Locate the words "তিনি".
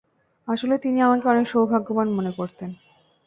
0.77-0.99